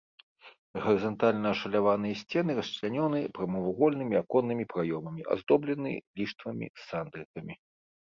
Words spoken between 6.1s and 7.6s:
ліштвамі з сандрыкамі.